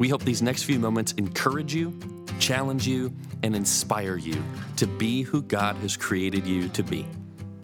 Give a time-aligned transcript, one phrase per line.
[0.00, 1.94] We hope these next few moments encourage you,
[2.38, 4.42] challenge you, and inspire you
[4.76, 7.06] to be who God has created you to be.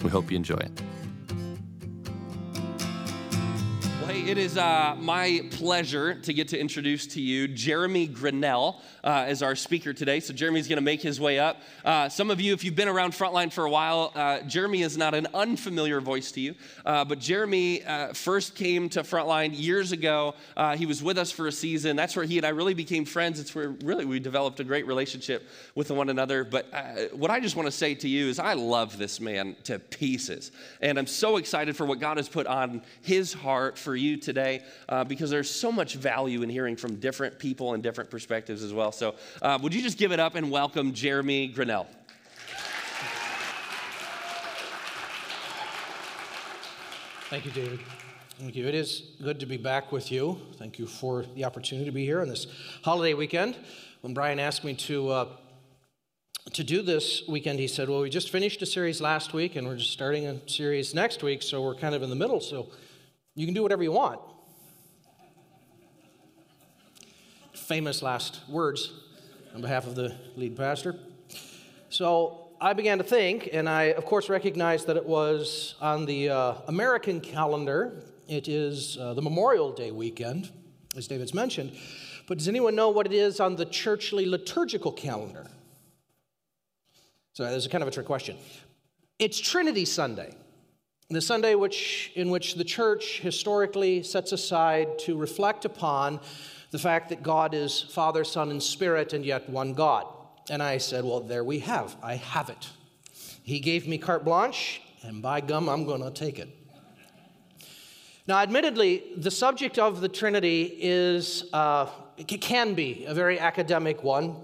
[0.02, 0.82] We hope you enjoy it.
[4.28, 9.40] It is uh, my pleasure to get to introduce to you Jeremy Grinnell uh, as
[9.40, 10.18] our speaker today.
[10.18, 11.62] So, Jeremy's going to make his way up.
[11.84, 14.98] Uh, some of you, if you've been around Frontline for a while, uh, Jeremy is
[14.98, 16.56] not an unfamiliar voice to you.
[16.84, 20.34] Uh, but Jeremy uh, first came to Frontline years ago.
[20.74, 21.94] he was with us for a season.
[21.94, 23.38] That's where he and I really became friends.
[23.38, 26.42] It's where really we developed a great relationship with one another.
[26.42, 26.66] But
[27.12, 30.50] what I just want to say to you is I love this man to pieces.
[30.80, 34.62] And I'm so excited for what God has put on his heart for you today
[35.08, 38.92] because there's so much value in hearing from different people and different perspectives as well.
[38.92, 41.86] So, uh, would you just give it up and welcome Jeremy Grinnell?
[47.28, 47.80] Thank you, David.
[48.38, 48.66] Thank you.
[48.66, 50.38] It is good to be back with you.
[50.58, 52.46] Thank you for the opportunity to be here on this
[52.84, 53.56] holiday weekend.
[54.02, 55.28] When Brian asked me to uh,
[56.52, 59.66] to do this weekend, he said, "Well, we just finished a series last week, and
[59.66, 62.40] we're just starting a series next week, so we're kind of in the middle.
[62.40, 62.68] So
[63.36, 64.20] you can do whatever you want."
[67.66, 68.92] famous last words
[69.52, 70.94] on behalf of the lead pastor.
[71.88, 76.28] So I began to think, and I, of course, recognized that it was on the
[76.28, 78.04] uh, American calendar.
[78.28, 80.52] It is uh, the Memorial Day weekend,
[80.96, 81.76] as David's mentioned.
[82.28, 85.48] But does anyone know what it is on the churchly liturgical calendar?
[87.32, 88.36] So a kind of a trick question.
[89.18, 90.36] It's Trinity Sunday,
[91.08, 96.20] the Sunday which, in which the church historically sets aside to reflect upon
[96.72, 100.06] the fact that God is Father, Son, and Spirit, and yet one God.
[100.50, 101.96] And I said, Well, there we have.
[102.02, 102.68] I have it.
[103.42, 106.48] He gave me carte blanche, and by gum, I'm going to take it.
[108.26, 111.86] Now, admittedly, the subject of the Trinity is, uh,
[112.16, 114.34] it can be a very academic one,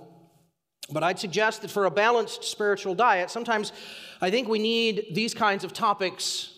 [0.93, 3.73] but I'd suggest that for a balanced spiritual diet, sometimes
[4.21, 6.52] I think we need these kinds of topics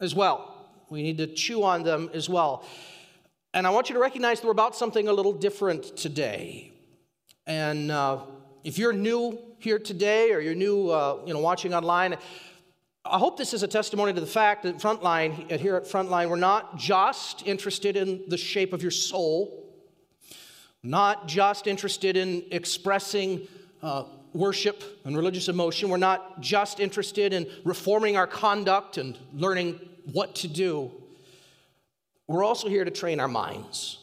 [0.00, 0.68] as well.
[0.90, 2.64] We need to chew on them as well.
[3.54, 6.72] And I want you to recognize that we're about something a little different today.
[7.46, 8.20] And uh,
[8.64, 12.16] if you're new here today or you're new uh, you know, watching online,
[13.04, 16.36] I hope this is a testimony to the fact that Frontline, here at Frontline, we're
[16.36, 19.72] not just interested in the shape of your soul,
[20.82, 23.46] not just interested in expressing
[23.82, 24.04] uh,
[24.36, 25.88] worship and religious emotion.
[25.88, 29.80] We're not just interested in reforming our conduct and learning
[30.12, 30.92] what to do.
[32.28, 33.98] We're also here to train our minds.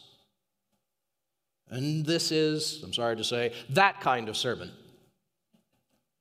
[1.69, 4.71] And this is, I'm sorry to say, that kind of sermon.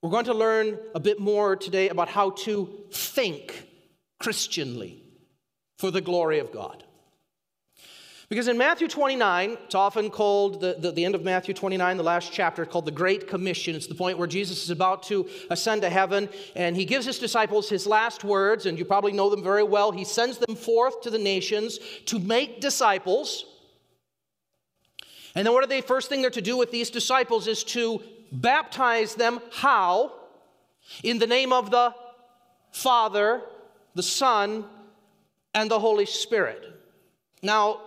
[0.00, 3.68] We're going to learn a bit more today about how to think
[4.18, 5.02] Christianly
[5.78, 6.84] for the glory of God.
[8.32, 12.02] Because in Matthew 29, it's often called the, the, the, end of Matthew 29, the
[12.02, 13.76] last chapter, called the Great Commission.
[13.76, 17.18] It's the point where Jesus is about to ascend to heaven, and he gives his
[17.18, 19.92] disciples his last words, and you probably know them very well.
[19.92, 23.44] He sends them forth to the nations to make disciples.
[25.34, 25.82] And then what are they?
[25.82, 28.00] First thing they're to do with these disciples is to
[28.32, 29.40] baptize them.
[29.52, 30.10] How?
[31.02, 31.94] In the name of the
[32.70, 33.42] Father,
[33.94, 34.64] the Son,
[35.52, 36.64] and the Holy Spirit.
[37.42, 37.82] Now,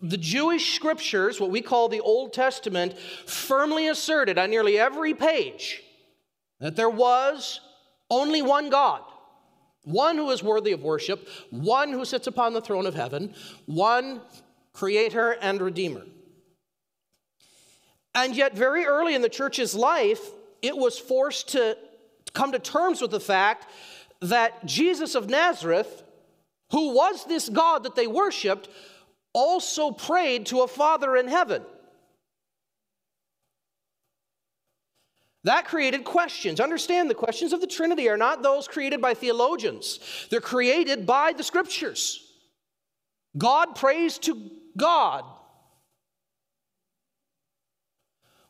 [0.00, 5.82] the Jewish scriptures, what we call the Old Testament, firmly asserted on nearly every page
[6.60, 7.60] that there was
[8.10, 9.02] only one God,
[9.84, 13.34] one who is worthy of worship, one who sits upon the throne of heaven,
[13.66, 14.20] one
[14.72, 16.04] creator and redeemer.
[18.14, 20.20] And yet, very early in the church's life,
[20.62, 21.76] it was forced to
[22.34, 23.66] come to terms with the fact
[24.20, 26.02] that Jesus of Nazareth,
[26.70, 28.68] who was this God that they worshiped,
[29.32, 31.62] also prayed to a Father in heaven.
[35.44, 36.60] That created questions.
[36.60, 41.32] Understand the questions of the Trinity are not those created by theologians, they're created by
[41.32, 42.24] the Scriptures.
[43.36, 45.24] God prays to God.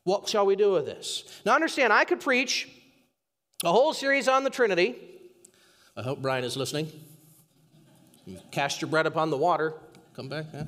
[0.04, 1.24] What shall we do with this?
[1.44, 2.68] Now, understand, I could preach
[3.62, 4.96] a whole series on the Trinity.
[5.96, 6.90] I hope Brian is listening.
[8.24, 9.74] You Cast your bread upon the water.
[10.18, 10.46] Come back.
[10.52, 10.64] Yeah.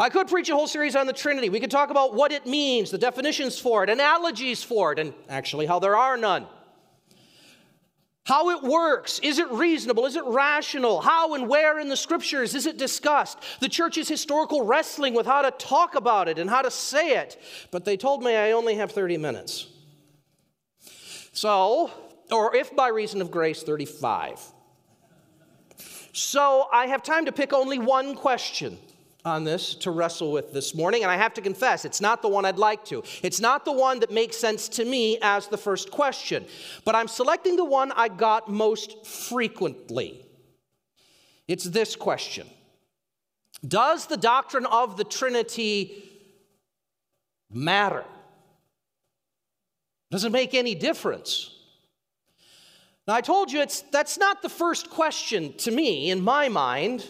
[0.00, 1.50] I could preach a whole series on the Trinity.
[1.50, 5.12] We could talk about what it means, the definitions for it, analogies for it, and
[5.28, 6.46] actually how there are none.
[8.24, 9.18] How it works.
[9.18, 10.06] Is it reasonable?
[10.06, 11.02] Is it rational?
[11.02, 13.36] How and where in the scriptures is it discussed?
[13.60, 17.38] The church's historical wrestling with how to talk about it and how to say it.
[17.70, 19.66] But they told me I only have 30 minutes.
[21.34, 21.90] So,
[22.30, 24.40] or if by reason of grace, 35.
[26.12, 28.78] So I have time to pick only one question
[29.24, 32.28] on this to wrestle with this morning, and I have to confess, it's not the
[32.28, 33.02] one I'd like to.
[33.22, 36.44] It's not the one that makes sense to me as the first question,
[36.84, 40.26] but I'm selecting the one I got most frequently.
[41.48, 42.48] It's this question
[43.66, 46.02] Does the doctrine of the Trinity
[47.50, 48.04] matter?
[50.10, 51.61] Does it make any difference?
[53.06, 57.04] Now, I told you it's, that's not the first question to me in my mind.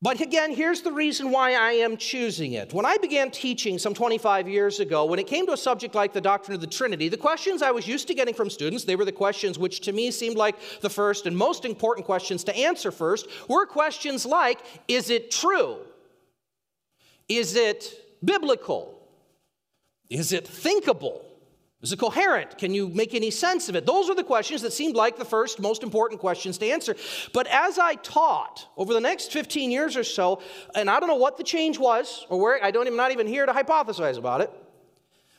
[0.00, 2.72] But again, here's the reason why I am choosing it.
[2.72, 6.12] When I began teaching some 25 years ago, when it came to a subject like
[6.12, 8.96] the doctrine of the Trinity, the questions I was used to getting from students, they
[8.96, 12.56] were the questions which to me seemed like the first and most important questions to
[12.56, 15.78] answer first, were questions like Is it true?
[17.28, 17.94] Is it
[18.24, 18.98] biblical?
[20.10, 21.24] Is it thinkable?
[21.82, 22.58] Is it coherent?
[22.58, 23.86] Can you make any sense of it?
[23.86, 26.94] Those are the questions that seemed like the first most important questions to answer.
[27.32, 30.40] But as I taught over the next 15 years or so,
[30.76, 33.26] and I don't know what the change was, or where, I don't even, not even
[33.26, 34.50] here to hypothesize about it.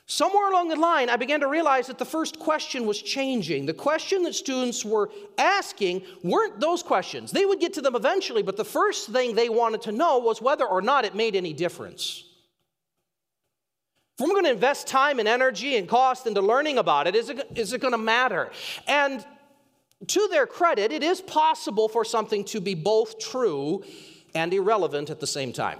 [0.05, 3.65] Somewhere along the line, I began to realize that the first question was changing.
[3.65, 7.31] The question that students were asking weren't those questions.
[7.31, 10.41] They would get to them eventually, but the first thing they wanted to know was
[10.41, 12.25] whether or not it made any difference.
[14.15, 17.29] If I'm going to invest time and energy and cost into learning about it, is
[17.29, 18.51] it, is it going to matter?
[18.87, 19.25] And
[20.07, 23.83] to their credit, it is possible for something to be both true
[24.35, 25.79] and irrelevant at the same time.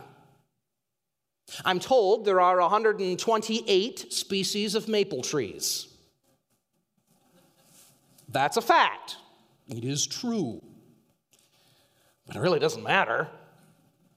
[1.64, 5.88] I'm told there are 128 species of maple trees.
[8.30, 9.18] That's a fact.
[9.68, 10.64] It is true.
[12.26, 13.28] But it really doesn't matter.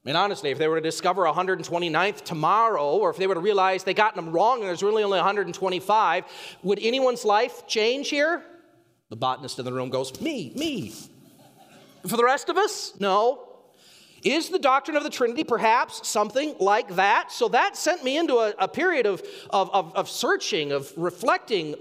[0.07, 3.41] I mean, honestly, if they were to discover 129th tomorrow, or if they were to
[3.41, 6.25] realize they got them wrong and there's really only 125,
[6.63, 8.45] would anyone's life change here?
[9.09, 10.95] The botanist in the room goes, Me, me.
[12.07, 13.49] For the rest of us, no.
[14.23, 17.33] Is the doctrine of the Trinity perhaps something like that?
[17.33, 21.75] So that sent me into a, a period of, of, of, of searching, of reflecting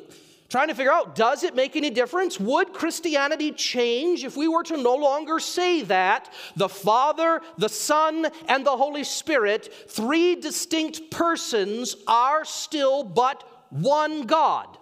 [0.49, 2.39] trying to figure out does it make any difference?
[2.39, 8.27] Would Christianity change if we were to no longer say that the Father, the Son,
[8.47, 14.77] and the Holy Spirit, three distinct persons, are still but one God?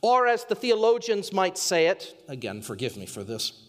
[0.00, 3.61] Or, as the theologians might say it, again, forgive me for this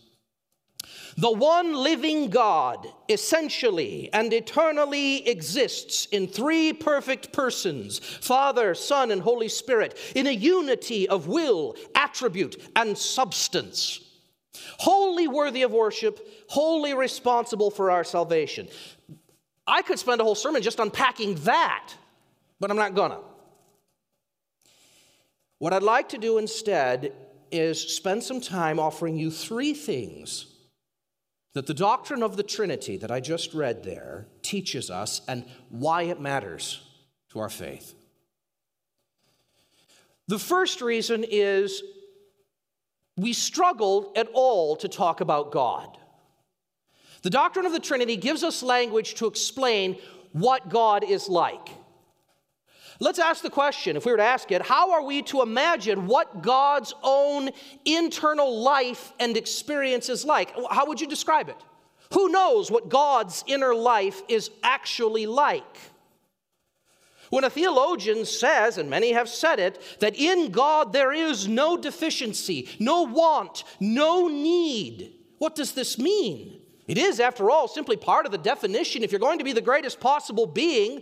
[1.18, 9.22] the one living God essentially and eternally exists in three perfect persons Father, Son, and
[9.22, 14.00] Holy Spirit, in a unity of will, attribute, and substance.
[14.80, 18.68] Wholly worthy of worship, wholly responsible for our salvation.
[19.68, 21.94] I could spend a whole sermon just unpacking that,
[22.60, 23.20] but I'm not gonna.
[25.60, 27.14] What I'd like to do instead
[27.52, 30.53] is spend some time offering you three things
[31.54, 36.04] that the doctrine of the Trinity that I just read there teaches us and why
[36.04, 36.82] it matters
[37.30, 37.94] to our faith.
[40.28, 41.84] The first reason is
[43.18, 45.98] we struggle at all to talk about God.
[47.22, 49.98] The doctrine of the Trinity gives us language to explain
[50.32, 51.70] what God is like.
[53.00, 56.08] Let's ask the question if we were to ask it, how are we to imagine
[56.08, 57.50] what God's own
[57.86, 60.54] internal life and experience is like?
[60.70, 61.58] How would you describe it?
[62.14, 65.78] Who knows what God's inner life is actually like?
[67.32, 71.76] When a theologian says, and many have said it, that in God there is no
[71.76, 76.60] deficiency, no want, no need, what does this mean?
[76.88, 79.04] It is, after all, simply part of the definition.
[79.04, 81.02] If you're going to be the greatest possible being,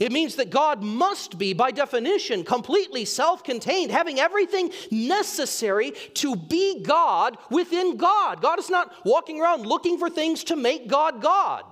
[0.00, 6.36] it means that God must be, by definition, completely self contained, having everything necessary to
[6.36, 8.42] be God within God.
[8.42, 11.64] God is not walking around looking for things to make God God.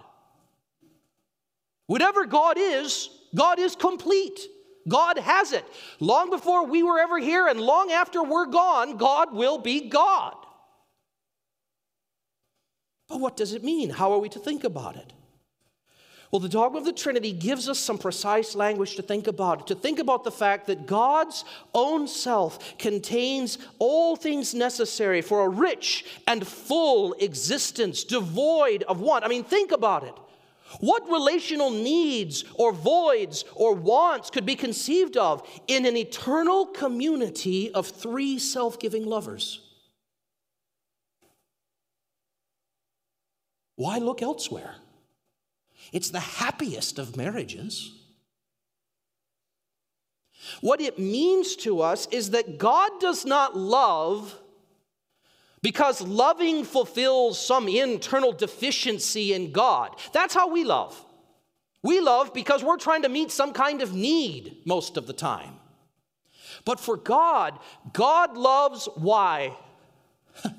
[1.86, 4.40] Whatever God is, God is complete.
[4.88, 5.64] God has it.
[5.98, 10.34] Long before we were ever here and long after we're gone, God will be God.
[13.08, 13.90] But what does it mean?
[13.90, 15.12] How are we to think about it?
[16.34, 19.76] Well, the dogma of the Trinity gives us some precise language to think about, to
[19.76, 26.04] think about the fact that God's own self contains all things necessary for a rich
[26.26, 29.24] and full existence, devoid of want.
[29.24, 30.14] I mean, think about it.
[30.80, 37.70] What relational needs or voids or wants could be conceived of in an eternal community
[37.70, 39.60] of three self giving lovers?
[43.76, 44.74] Why look elsewhere?
[45.94, 47.92] It's the happiest of marriages.
[50.60, 54.36] What it means to us is that God does not love
[55.62, 59.94] because loving fulfills some internal deficiency in God.
[60.12, 61.02] That's how we love.
[61.84, 65.54] We love because we're trying to meet some kind of need most of the time.
[66.64, 67.56] But for God,
[67.92, 69.56] God loves why?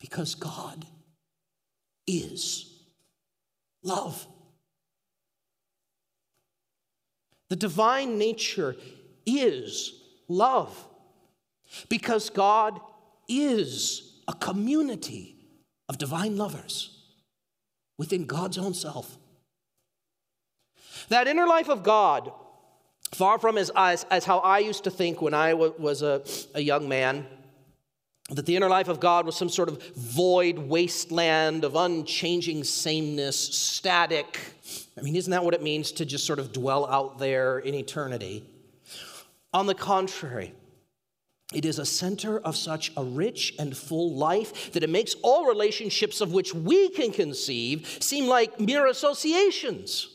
[0.00, 0.84] because God
[2.18, 2.70] is
[3.82, 4.26] love.
[7.48, 8.76] The divine nature
[9.26, 9.92] is
[10.28, 10.86] love
[11.88, 12.80] because God
[13.28, 15.36] is a community
[15.88, 16.96] of divine lovers
[17.98, 19.18] within God's own self.
[21.08, 22.32] That inner life of God,
[23.12, 26.22] far from as, as, as how I used to think when I was a,
[26.54, 27.26] a young man,
[28.30, 33.36] that the inner life of God was some sort of void wasteland of unchanging sameness,
[33.36, 34.38] static.
[34.96, 37.74] I mean, isn't that what it means to just sort of dwell out there in
[37.74, 38.44] eternity?
[39.52, 40.54] On the contrary,
[41.52, 45.46] it is a center of such a rich and full life that it makes all
[45.46, 50.08] relationships of which we can conceive seem like mere associations.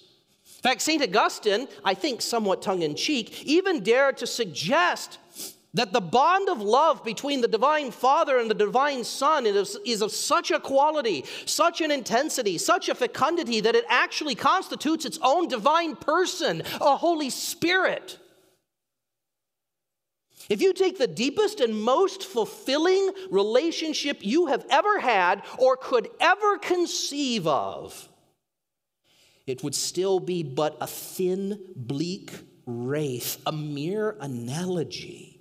[0.46, 1.04] In fact, St.
[1.04, 5.20] Augustine, I think somewhat tongue in cheek, even dared to suggest
[5.76, 10.02] that the bond of love between the divine Father and the divine Son is, is
[10.02, 15.20] of such a quality, such an intensity, such a fecundity that it actually constitutes its
[15.22, 18.18] own divine person, a Holy Spirit.
[20.48, 26.08] If you take the deepest and most fulfilling relationship you have ever had or could
[26.22, 28.08] ever conceive of,
[29.46, 32.32] it would still be but a thin, bleak
[32.66, 35.35] wraith, a mere analogy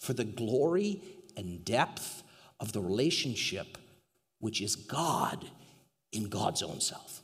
[0.00, 1.00] for the glory
[1.36, 2.24] and depth
[2.58, 3.78] of the relationship
[4.40, 5.46] which is God
[6.12, 7.22] in God's own self.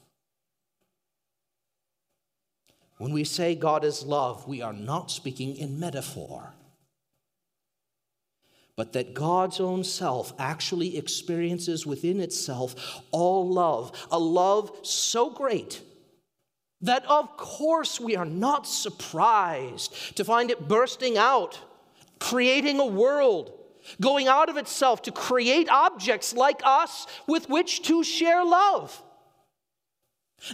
[2.99, 6.55] When we say God is love, we are not speaking in metaphor
[8.77, 15.81] but that God's own self actually experiences within itself all love, a love so great
[16.83, 21.59] that of course we are not surprised to find it bursting out,
[22.19, 23.53] creating a world,
[24.01, 29.03] going out of itself to create objects like us with which to share love.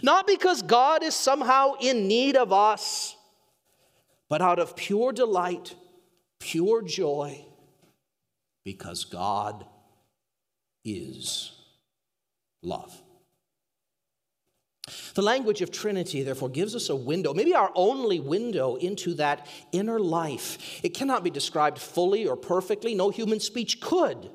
[0.01, 3.15] Not because God is somehow in need of us,
[4.29, 5.75] but out of pure delight,
[6.39, 7.45] pure joy
[8.63, 9.65] because God
[10.85, 11.51] is
[12.61, 13.02] love.
[15.13, 19.47] The language of Trinity, therefore, gives us a window, maybe our only window into that
[19.71, 20.83] inner life.
[20.83, 24.29] It cannot be described fully or perfectly, no human speech could.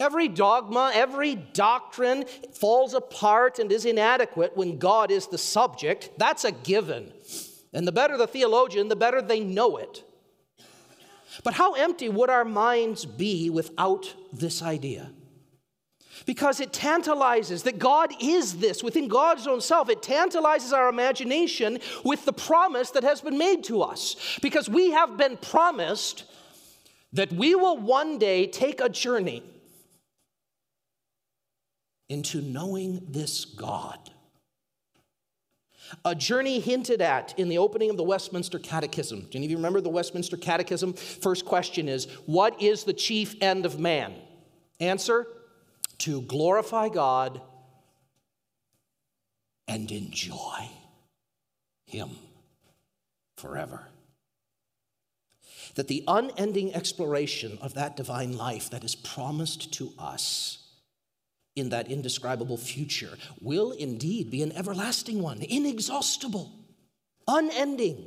[0.00, 6.10] Every dogma, every doctrine falls apart and is inadequate when God is the subject.
[6.18, 7.12] That's a given.
[7.72, 10.04] And the better the theologian, the better they know it.
[11.44, 15.10] But how empty would our minds be without this idea?
[16.28, 19.88] Because it tantalizes that God is this within God's own self.
[19.88, 24.38] It tantalizes our imagination with the promise that has been made to us.
[24.42, 26.24] Because we have been promised
[27.14, 29.42] that we will one day take a journey
[32.10, 33.98] into knowing this God
[36.04, 39.22] a journey hinted at in the opening of the Westminster Catechism.
[39.30, 40.92] Do any of you remember the Westminster Catechism?
[40.92, 44.12] First question is What is the chief end of man?
[44.78, 45.26] Answer
[46.00, 47.40] To glorify God
[49.66, 50.70] and enjoy
[51.86, 52.10] Him
[53.36, 53.88] forever.
[55.74, 60.58] That the unending exploration of that divine life that is promised to us
[61.54, 66.52] in that indescribable future will indeed be an everlasting one, inexhaustible,
[67.26, 68.04] unending,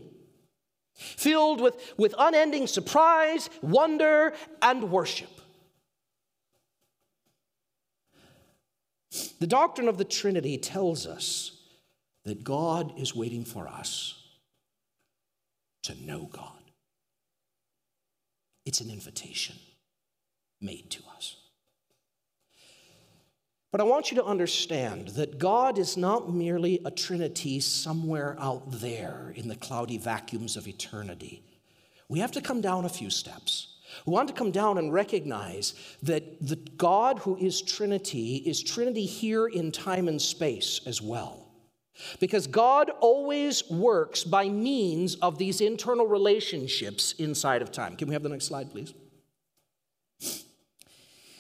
[0.94, 5.41] filled with, with unending surprise, wonder, and worship.
[9.40, 11.52] The doctrine of the Trinity tells us
[12.24, 14.16] that God is waiting for us
[15.84, 16.62] to know God.
[18.66, 19.56] It's an invitation
[20.62, 21.38] made to us.
[23.72, 28.70] But I want you to understand that God is not merely a trinity somewhere out
[28.70, 31.42] there in the cloudy vacuums of eternity.
[32.10, 33.78] We have to come down a few steps.
[34.06, 39.06] We want to come down and recognize that the God who is Trinity is Trinity
[39.06, 41.48] here in time and space as well.
[42.20, 47.96] Because God always works by means of these internal relationships inside of time.
[47.96, 48.94] Can we have the next slide, please?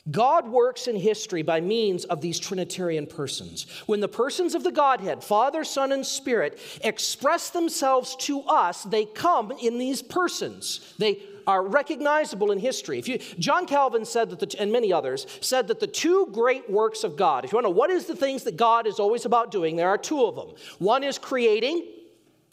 [0.09, 3.67] God works in history by means of these Trinitarian persons.
[3.85, 9.05] When the persons of the Godhead, Father, Son, and Spirit, express themselves to us, they
[9.05, 10.95] come in these persons.
[10.97, 12.97] They are recognizable in history.
[12.97, 16.69] If you, John Calvin said that, the, and many others said that the two great
[16.69, 18.99] works of God, if you want to know what is the things that God is
[18.99, 20.55] always about doing, there are two of them.
[20.79, 21.77] One is creating,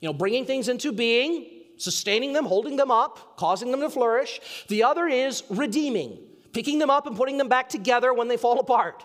[0.00, 1.47] you know, bringing things into being,
[1.78, 4.40] sustaining them, holding them up, causing them to flourish.
[4.69, 6.19] The other is redeeming,
[6.59, 9.05] picking them up and putting them back together when they fall apart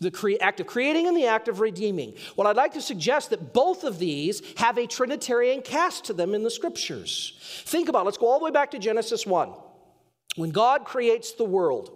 [0.00, 2.14] the act of creating and the act of redeeming.
[2.34, 6.34] Well, I'd like to suggest that both of these have a Trinitarian cast to them
[6.34, 7.38] in the scriptures.
[7.66, 8.04] Think about it.
[8.06, 9.52] Let's go all the way back to Genesis 1.
[10.36, 11.90] When God creates the world,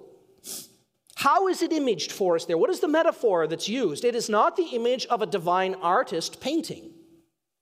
[1.15, 2.59] how is it imaged for us there?
[2.59, 4.05] What is the metaphor that's used?
[4.05, 6.91] It is not the image of a divine artist painting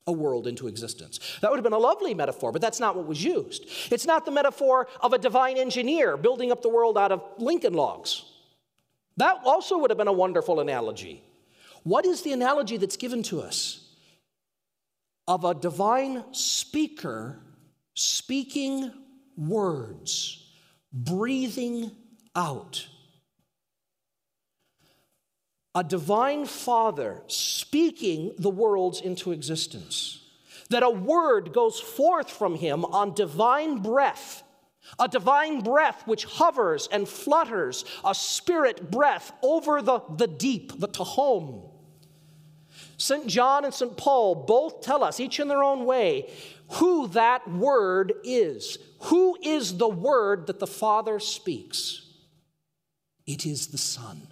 [0.08, 1.20] a world into existence.
[1.42, 3.66] That would have been a lovely metaphor, but that's not what was used.
[3.92, 7.74] It's not the metaphor of a divine engineer building up the world out of Lincoln
[7.74, 8.24] logs.
[9.18, 11.22] That also would have been a wonderful analogy.
[11.82, 13.84] What is the analogy that's given to us?
[15.28, 17.38] Of a divine speaker
[17.94, 18.90] speaking
[19.36, 20.50] words,
[20.92, 21.90] breathing
[22.34, 22.86] out.
[25.78, 30.24] A divine father speaking the worlds into existence.
[30.70, 34.42] That a word goes forth from him on divine breath
[34.98, 40.88] a divine breath which hovers and flutters, a spirit breath over the, the deep, the
[40.88, 41.70] Tehom.
[42.96, 43.26] St.
[43.26, 43.96] John and St.
[43.96, 46.30] Paul both tell us, each in their own way,
[46.72, 48.78] who that word is.
[49.02, 52.02] Who is the word that the Father speaks?
[53.26, 54.26] It is the Son.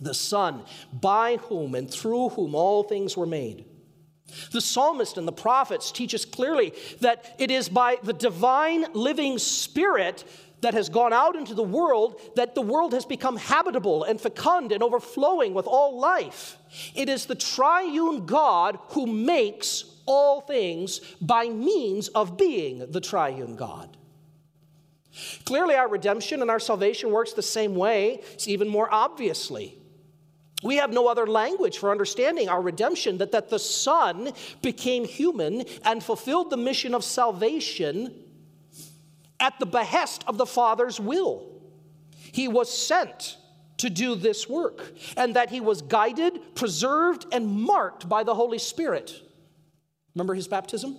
[0.00, 3.64] The Son, by whom and through whom all things were made.
[4.52, 9.38] The psalmist and the prophets teach us clearly that it is by the divine living
[9.38, 10.24] spirit
[10.62, 14.72] that has gone out into the world that the world has become habitable and fecund
[14.72, 16.56] and overflowing with all life.
[16.94, 23.56] It is the triune God who makes all things by means of being the triune
[23.56, 23.96] God.
[25.44, 29.78] Clearly, our redemption and our salvation works the same way, it's even more obviously.
[30.62, 35.64] We have no other language for understanding our redemption that, that the Son became human
[35.84, 38.14] and fulfilled the mission of salvation
[39.38, 41.46] at the behest of the Father's will.
[42.32, 43.36] He was sent
[43.78, 48.58] to do this work, and that he was guided, preserved, and marked by the Holy
[48.58, 49.20] Spirit.
[50.14, 50.96] Remember his baptism?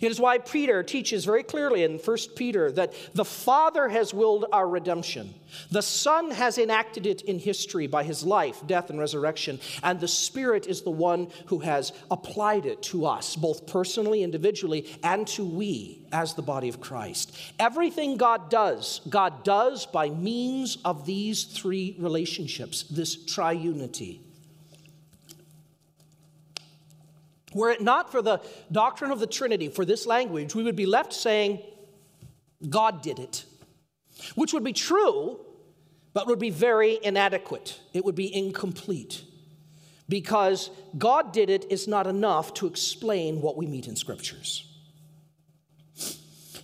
[0.00, 4.46] It is why Peter teaches very clearly in 1 Peter that the Father has willed
[4.52, 5.34] our redemption.
[5.70, 9.60] The Son has enacted it in history by his life, death, and resurrection.
[9.82, 14.86] And the Spirit is the one who has applied it to us, both personally, individually,
[15.02, 17.36] and to we as the body of Christ.
[17.58, 24.20] Everything God does, God does by means of these three relationships, this triunity.
[27.54, 30.86] Were it not for the doctrine of the Trinity, for this language, we would be
[30.86, 31.60] left saying,
[32.68, 33.44] God did it,
[34.34, 35.40] which would be true,
[36.12, 37.80] but would be very inadequate.
[37.92, 39.22] It would be incomplete
[40.08, 44.64] because God did it is not enough to explain what we meet in scriptures.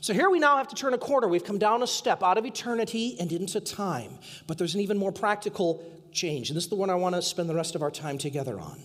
[0.00, 1.28] So here we now have to turn a corner.
[1.28, 4.98] We've come down a step out of eternity and into time, but there's an even
[4.98, 7.82] more practical change, and this is the one I want to spend the rest of
[7.82, 8.82] our time together on.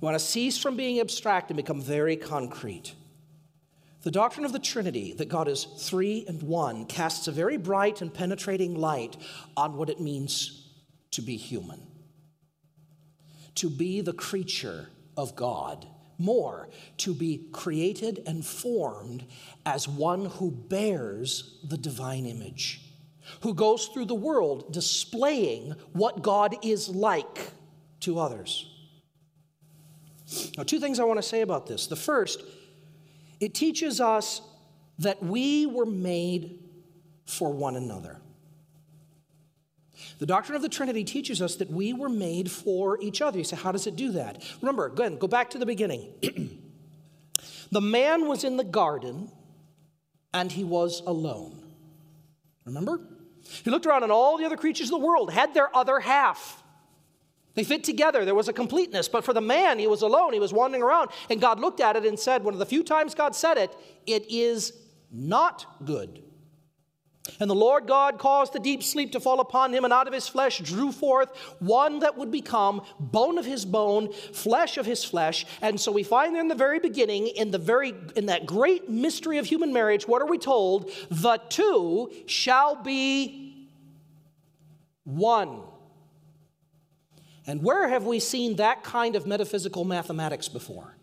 [0.00, 2.94] We want to cease from being abstract and become very concrete.
[4.02, 8.02] The doctrine of the Trinity, that God is three and one, casts a very bright
[8.02, 9.16] and penetrating light
[9.56, 10.68] on what it means
[11.12, 11.80] to be human,
[13.56, 15.86] to be the creature of God.
[16.18, 19.26] More, to be created and formed
[19.66, 22.80] as one who bears the divine image,
[23.42, 27.50] who goes through the world displaying what God is like
[28.00, 28.75] to others.
[30.56, 31.86] Now, two things I want to say about this.
[31.86, 32.42] The first,
[33.40, 34.40] it teaches us
[34.98, 36.58] that we were made
[37.26, 38.18] for one another.
[40.18, 43.38] The doctrine of the Trinity teaches us that we were made for each other.
[43.38, 44.42] You say, how does it do that?
[44.60, 46.08] Remember, again, go back to the beginning.
[47.70, 49.30] the man was in the garden
[50.32, 51.62] and he was alone.
[52.64, 53.00] Remember?
[53.64, 56.62] He looked around and all the other creatures of the world had their other half.
[57.56, 58.24] They fit together.
[58.24, 59.08] There was a completeness.
[59.08, 60.32] But for the man, he was alone.
[60.32, 61.10] He was wandering around.
[61.28, 63.74] And God looked at it and said, one of the few times God said it,
[64.06, 64.72] it is
[65.10, 66.22] not good.
[67.40, 70.12] And the Lord God caused the deep sleep to fall upon him, and out of
[70.12, 75.04] his flesh drew forth one that would become bone of his bone, flesh of his
[75.04, 75.44] flesh.
[75.60, 78.88] And so we find there in the very beginning, in the very in that great
[78.88, 80.90] mystery of human marriage, what are we told?
[81.10, 83.68] The two shall be
[85.02, 85.62] one.
[87.46, 90.96] And where have we seen that kind of metaphysical mathematics before?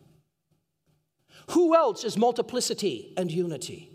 [1.52, 3.90] Who else is multiplicity and unity?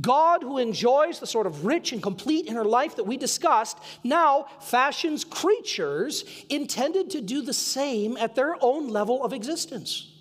[0.00, 4.46] God, who enjoys the sort of rich and complete inner life that we discussed, now
[4.60, 10.13] fashions creatures intended to do the same at their own level of existence.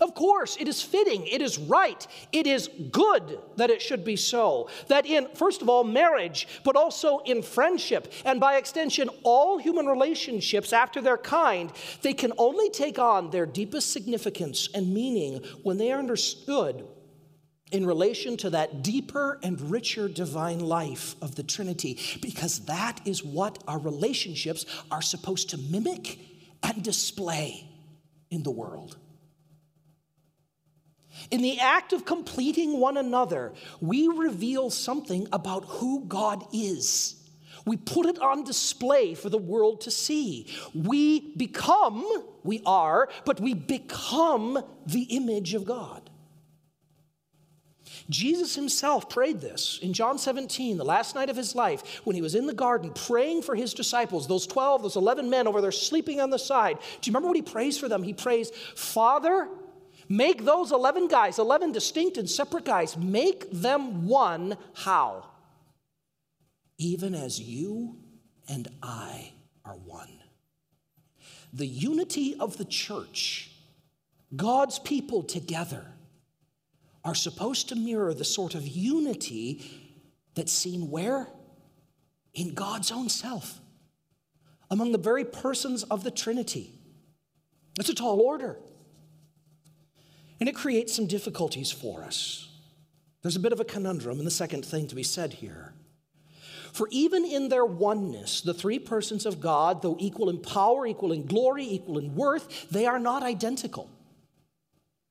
[0.00, 4.16] Of course, it is fitting, it is right, it is good that it should be
[4.16, 4.68] so.
[4.88, 9.86] That in, first of all, marriage, but also in friendship, and by extension, all human
[9.86, 11.72] relationships after their kind,
[12.02, 16.86] they can only take on their deepest significance and meaning when they are understood
[17.72, 23.24] in relation to that deeper and richer divine life of the Trinity, because that is
[23.24, 26.18] what our relationships are supposed to mimic
[26.62, 27.68] and display
[28.30, 28.96] in the world.
[31.30, 37.16] In the act of completing one another, we reveal something about who God is.
[37.64, 40.46] We put it on display for the world to see.
[40.72, 42.06] We become,
[42.44, 46.08] we are, but we become the image of God.
[48.08, 52.22] Jesus himself prayed this in John 17, the last night of his life, when he
[52.22, 55.72] was in the garden praying for his disciples, those 12, those 11 men over there
[55.72, 56.78] sleeping on the side.
[57.00, 58.04] Do you remember what he prays for them?
[58.04, 59.48] He prays, Father,
[60.08, 64.56] make those 11 guys, 11 distinct and separate guys, make them one.
[64.74, 65.24] How?
[66.78, 67.96] Even as you
[68.48, 69.32] and I
[69.64, 70.20] are one.
[71.52, 73.50] The unity of the church,
[74.34, 75.86] God's people together
[77.04, 79.62] are supposed to mirror the sort of unity
[80.34, 81.28] that's seen where?
[82.34, 83.60] In God's own self,
[84.70, 86.72] among the very persons of the Trinity.
[87.76, 88.58] That's a tall order.
[90.38, 92.48] And it creates some difficulties for us.
[93.22, 95.72] There's a bit of a conundrum in the second thing to be said here.
[96.72, 101.10] For even in their oneness, the three persons of God, though equal in power, equal
[101.10, 103.90] in glory, equal in worth, they are not identical.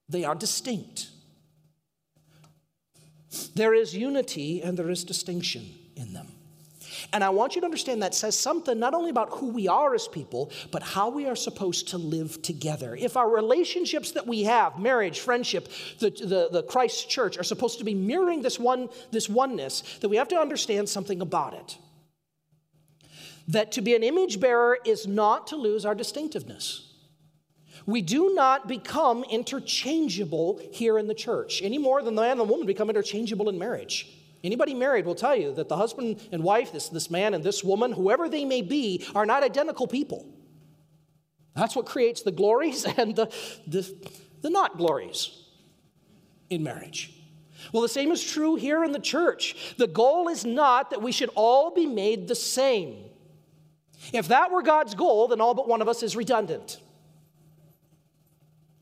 [0.07, 1.09] They are distinct.
[3.55, 6.34] There is unity and there is distinction in them.
[7.15, 9.95] And I want you to understand that says something not only about who we are
[9.95, 12.93] as people, but how we are supposed to live together.
[12.93, 17.79] If our relationships that we have, marriage, friendship, the, the, the Christ church, are supposed
[17.79, 21.77] to be mirroring this, one, this oneness, then we have to understand something about it.
[23.47, 26.95] That to be an image bearer is not to lose our distinctiveness.
[27.85, 32.41] We do not become interchangeable here in the church any more than the man and
[32.41, 34.05] the woman become interchangeable in marriage.
[34.43, 37.63] Anybody married will tell you that the husband and wife, this, this man and this
[37.63, 40.25] woman, whoever they may be, are not identical people.
[41.55, 43.31] That's what creates the glories and the,
[43.67, 43.91] the,
[44.41, 45.43] the not glories
[46.49, 47.11] in marriage.
[47.71, 49.75] Well, the same is true here in the church.
[49.77, 53.05] The goal is not that we should all be made the same.
[54.13, 56.79] If that were God's goal, then all but one of us is redundant.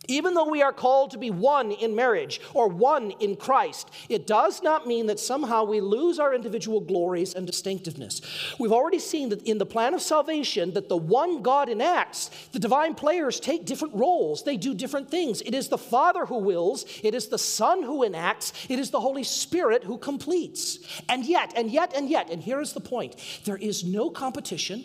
[0.08, 4.28] Even though we are called to be one in marriage or one in Christ, it
[4.28, 8.22] does not mean that somehow we lose our individual glories and distinctiveness.
[8.60, 12.60] We've already seen that in the plan of salvation that the one God enacts, the
[12.60, 15.42] divine players take different roles, they do different things.
[15.42, 19.00] It is the Father who wills, it is the Son who enacts, it is the
[19.00, 20.80] Holy Spirit who completes.
[21.08, 24.84] And yet, and yet, and yet, and here is the point, there is no competition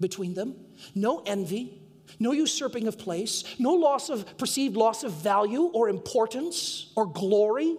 [0.00, 0.54] between them,
[0.94, 1.85] no envy,
[2.18, 7.76] no usurping of place, no loss of perceived loss of value or importance or glory.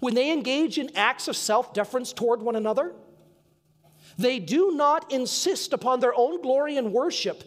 [0.00, 2.92] When they engage in acts of self deference toward one another,
[4.18, 7.44] they do not insist upon their own glory and worship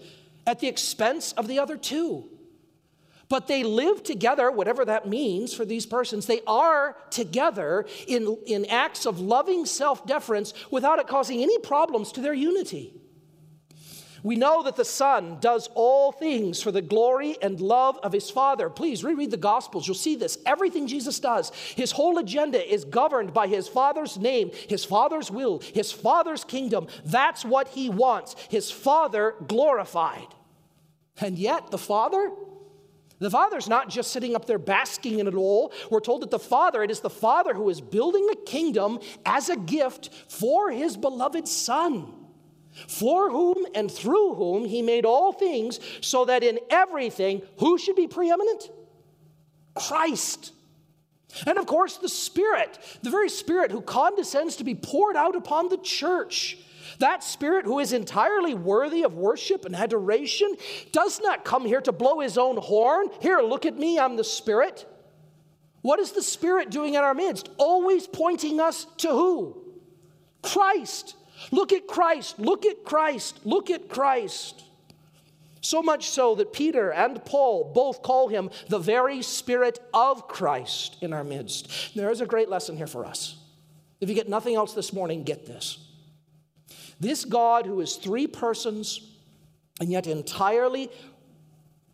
[0.48, 2.30] at the expense of the other two.
[3.28, 6.28] But they live together, whatever that means for these persons.
[6.28, 12.12] They are together in, in acts of loving self deference without it causing any problems
[12.14, 12.94] to their unity.
[14.26, 18.32] We know that the Son does all things for the glory and love of his
[18.32, 18.72] Father.
[18.72, 19.88] Please reread the Gospels.
[19.88, 20.40] You'll see this.
[20.48, 25.60] Everything Jesus does, his whole agenda is governed by his Father's name, his Father's will,
[25.76, 26.88] his Father's kingdom.
[27.06, 28.36] That's what he wants.
[28.50, 30.34] His Father glorified.
[31.22, 32.32] And yet, the Father,
[33.20, 35.72] the Father's not just sitting up there basking in it all.
[35.92, 39.50] We're told that the Father, it is the Father who is building a kingdom as
[39.50, 42.25] a gift for his beloved Son
[42.88, 47.96] for whom and through whom he made all things, so that in everything, who should
[47.96, 48.70] be preeminent?
[49.76, 50.52] Christ.
[51.46, 55.70] And of course, the Spirit, the very Spirit who condescends to be poured out upon
[55.70, 56.58] the church.
[57.00, 60.56] That Spirit who is entirely worthy of worship and adoration
[60.92, 63.08] does not come here to blow his own horn.
[63.22, 64.86] Here, look at me, I'm the Spirit.
[65.82, 67.50] What is the Spirit doing in our midst?
[67.58, 69.62] Always pointing us to who?
[70.42, 71.16] Christ.
[71.52, 74.64] Look at Christ, look at Christ, look at Christ.
[75.62, 80.98] So much so that Peter and Paul both call him the very Spirit of Christ
[81.02, 81.96] in our midst.
[81.96, 83.38] There is a great lesson here for us.
[84.00, 85.80] If you get nothing else this morning, get this.
[87.00, 89.02] This God who is three persons
[89.80, 90.90] and yet entirely,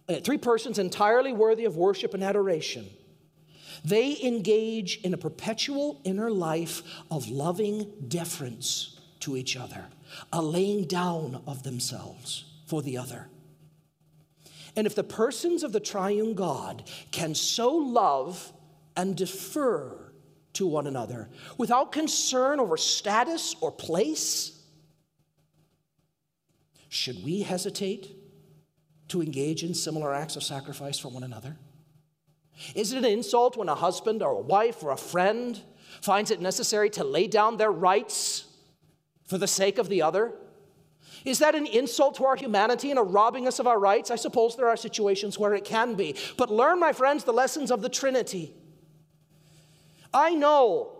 [0.09, 2.89] uh, three persons entirely worthy of worship and adoration,
[3.85, 9.85] they engage in a perpetual inner life of loving deference to each other,
[10.31, 13.27] a laying down of themselves for the other.
[14.75, 18.53] And if the persons of the triune God can so love
[18.95, 20.13] and defer
[20.53, 24.59] to one another without concern over status or place,
[26.89, 28.15] should we hesitate
[29.09, 31.57] to engage in similar acts of sacrifice for one another?
[32.75, 35.59] Is it an insult when a husband or a wife or a friend
[36.01, 38.45] finds it necessary to lay down their rights
[39.31, 40.33] for the sake of the other?
[41.23, 44.11] Is that an insult to our humanity and a robbing us of our rights?
[44.11, 46.17] I suppose there are situations where it can be.
[46.35, 48.53] But learn, my friends, the lessons of the Trinity.
[50.13, 50.97] I know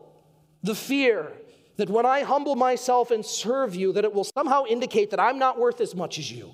[0.64, 1.34] the fear
[1.76, 5.38] that when I humble myself and serve you, that it will somehow indicate that I'm
[5.38, 6.54] not worth as much as you.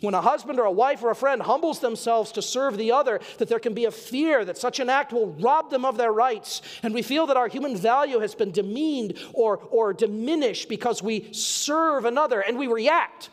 [0.00, 3.20] When a husband or a wife or a friend humbles themselves to serve the other,
[3.38, 6.12] that there can be a fear that such an act will rob them of their
[6.12, 6.62] rights.
[6.82, 11.32] And we feel that our human value has been demeaned or, or diminished because we
[11.32, 13.30] serve another and we react.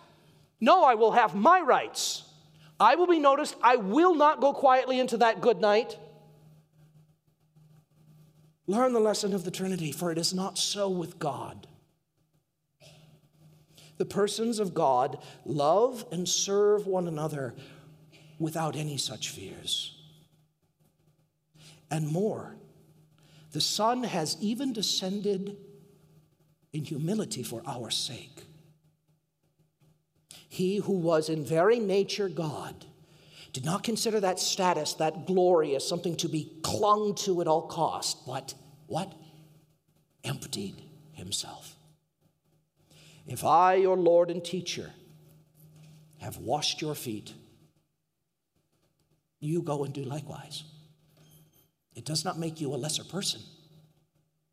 [0.60, 2.24] No, I will have my rights.
[2.80, 3.56] I will be noticed.
[3.62, 5.98] I will not go quietly into that good night.
[8.68, 11.68] Learn the lesson of the Trinity, for it is not so with God.
[13.98, 17.54] The persons of God love and serve one another
[18.40, 19.96] without any such fears.
[21.92, 22.56] And more,
[23.52, 25.58] the Son has even descended
[26.74, 28.46] in humility for our sake.
[30.50, 32.86] He who was in very nature God
[33.54, 37.68] did not consider that status, that glory, as something to be clung to at all
[37.68, 38.56] cost, but
[38.88, 39.14] what?
[40.24, 41.76] Emptied himself.
[43.26, 44.92] If I, your Lord and teacher,
[46.20, 47.34] have washed your feet,
[49.40, 50.64] you go and do likewise.
[51.96, 53.42] It does not make you a lesser person.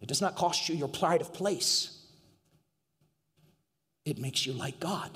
[0.01, 1.97] It does not cost you your pride of place.
[4.05, 5.11] It makes you like God.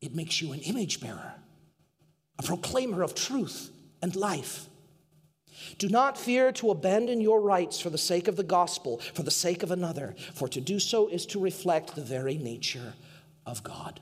[0.00, 1.34] It makes you an image bearer,
[2.38, 3.70] a proclaimer of truth
[4.02, 4.66] and life.
[5.78, 9.30] Do not fear to abandon your rights for the sake of the gospel, for the
[9.30, 12.94] sake of another, for to do so is to reflect the very nature
[13.46, 14.00] of God.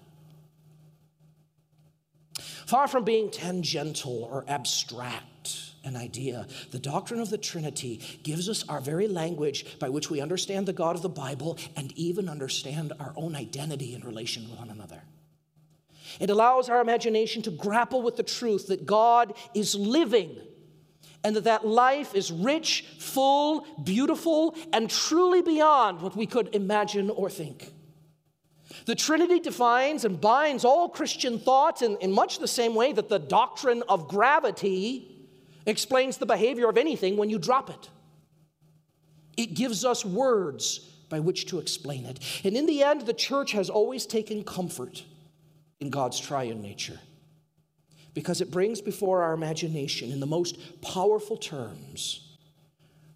[2.66, 6.46] Far from being tangential or abstract, an idea.
[6.70, 10.72] The doctrine of the Trinity gives us our very language by which we understand the
[10.72, 15.02] God of the Bible and even understand our own identity in relation with one another.
[16.20, 20.36] It allows our imagination to grapple with the truth that God is living
[21.24, 27.10] and that that life is rich, full, beautiful, and truly beyond what we could imagine
[27.10, 27.72] or think.
[28.86, 33.08] The Trinity defines and binds all Christian thought in, in much the same way that
[33.08, 35.28] the doctrine of gravity
[35.66, 37.90] explains the behavior of anything when you drop it.
[39.36, 42.18] It gives us words by which to explain it.
[42.42, 45.04] And in the end, the church has always taken comfort
[45.80, 46.98] in God's triune nature
[48.14, 52.36] because it brings before our imagination, in the most powerful terms,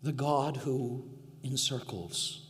[0.03, 1.11] the God who
[1.45, 2.47] encircles,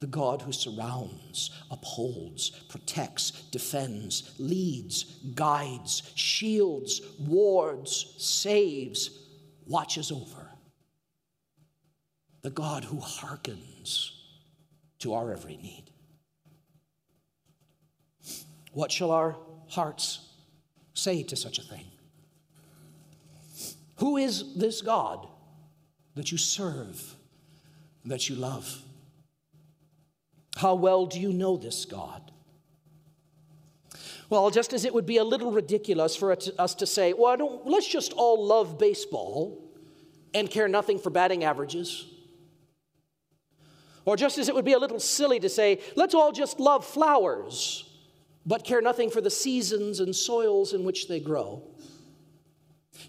[0.00, 9.10] the God who surrounds, upholds, protects, defends, leads, guides, shields, wards, saves,
[9.66, 10.50] watches over.
[12.42, 14.12] The God who hearkens
[15.00, 15.90] to our every need.
[18.72, 20.27] What shall our hearts
[20.98, 21.84] say to such a thing?
[23.96, 25.26] Who is this God
[26.14, 27.14] that you serve,
[28.04, 28.82] that you love?
[30.56, 32.32] How well do you know this God?
[34.30, 37.88] Well, just as it would be a little ridiculous for us to say, well, let's
[37.88, 39.64] just all love baseball
[40.34, 42.06] and care nothing for batting averages.
[44.04, 46.84] Or just as it would be a little silly to say, let's all just love
[46.84, 47.87] flowers
[48.48, 51.62] but care nothing for the seasons and soils in which they grow.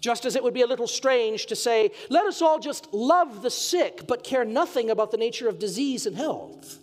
[0.00, 3.40] Just as it would be a little strange to say, let us all just love
[3.40, 6.78] the sick, but care nothing about the nature of disease and health.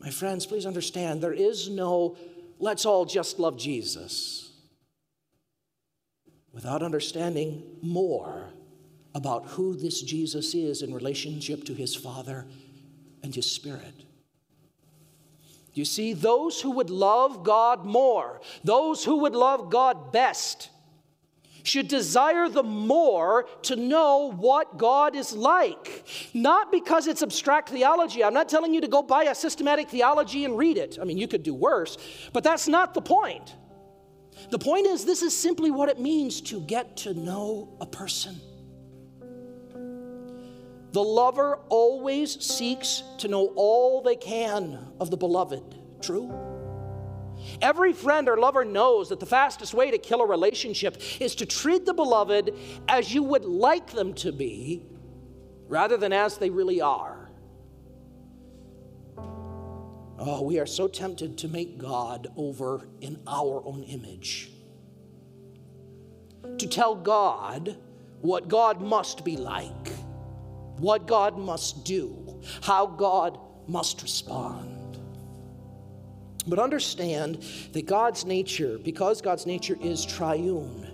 [0.00, 2.16] My friends, please understand there is no
[2.58, 4.50] let's all just love Jesus
[6.52, 8.50] without understanding more
[9.14, 12.46] about who this Jesus is in relationship to his Father
[13.22, 13.94] and his Spirit.
[15.74, 20.68] You see, those who would love God more, those who would love God best,
[21.64, 26.04] should desire the more to know what God is like.
[26.34, 28.24] Not because it's abstract theology.
[28.24, 30.98] I'm not telling you to go buy a systematic theology and read it.
[31.00, 31.96] I mean, you could do worse,
[32.32, 33.54] but that's not the point.
[34.50, 38.40] The point is, this is simply what it means to get to know a person.
[40.92, 45.78] The lover always seeks to know all they can of the beloved.
[46.02, 46.32] True?
[47.60, 51.46] Every friend or lover knows that the fastest way to kill a relationship is to
[51.46, 52.54] treat the beloved
[52.88, 54.84] as you would like them to be
[55.66, 57.30] rather than as they really are.
[60.18, 64.52] Oh, we are so tempted to make God over in our own image.
[66.58, 67.76] To tell God
[68.20, 69.88] what God must be like,
[70.82, 74.98] what God must do, how God must respond.
[76.46, 80.88] But understand that God's nature, because God's nature is triune,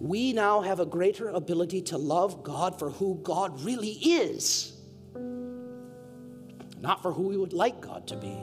[0.00, 4.74] we now have a greater ability to love God for who God really is,
[6.78, 8.38] not for who we would like God to be.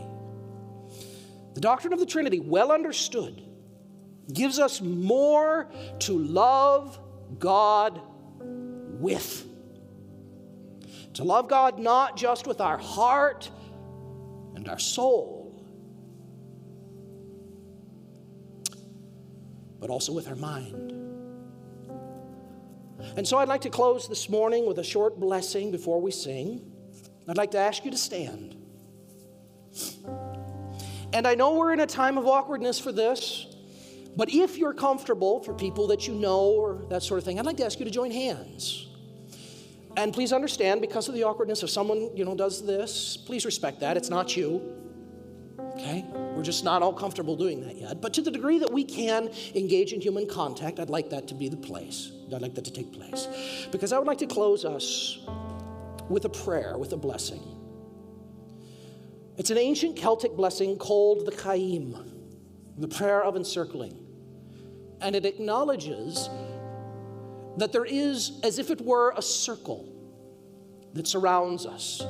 [1.54, 3.44] The doctrine of the Trinity, well understood,
[4.34, 7.00] gives us more to love
[7.38, 8.02] God
[9.00, 9.46] with.
[11.18, 13.50] To love God not just with our heart
[14.56, 15.48] and our soul
[19.80, 20.92] but also with our mind.
[23.16, 26.72] And so I'd like to close this morning with a short blessing before we sing.
[27.28, 28.56] I'd like to ask you to stand.
[31.14, 33.48] And I know we're in a time of awkwardness for this,
[34.16, 37.46] but if you're comfortable for people that you know or that sort of thing, I'd
[37.46, 38.87] like to ask you to join hands.
[39.98, 43.80] And please understand, because of the awkwardness, if someone you know does this, please respect
[43.80, 43.98] that.
[43.98, 44.76] It's not you.
[45.74, 46.06] Okay?
[46.36, 48.00] We're just not all comfortable doing that yet.
[48.00, 51.34] But to the degree that we can engage in human contact, I'd like that to
[51.34, 52.12] be the place.
[52.34, 53.28] I'd like that to take place.
[53.72, 55.18] Because I would like to close us
[56.10, 57.42] with a prayer, with a blessing.
[59.38, 61.96] It's an ancient Celtic blessing called the Caim,
[62.78, 63.98] the prayer of encircling.
[65.02, 66.30] And it acknowledges
[67.58, 69.94] that there is, as if it were a circle
[70.94, 72.02] that surrounds us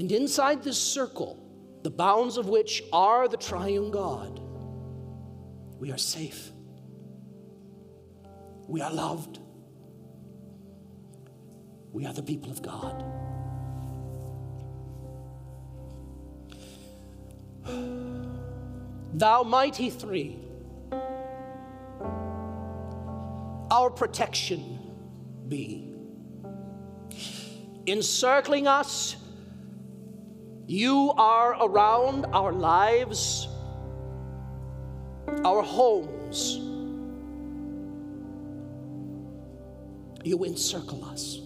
[0.00, 1.36] And inside this circle,
[1.82, 4.40] the bounds of which are the triune God,
[5.78, 6.52] we are safe.
[8.66, 9.40] We are loved.
[11.92, 13.04] We are the people of God.
[19.18, 20.38] Thou mighty three,
[23.70, 24.78] our protection
[25.48, 25.94] be,
[27.86, 29.16] encircling us
[30.70, 33.48] you are around our lives,
[35.44, 36.58] our homes.
[40.22, 41.40] You encircle us.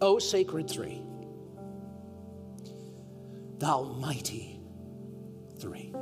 [0.00, 1.00] O sacred three,
[3.58, 4.58] thou mighty
[5.60, 5.94] three.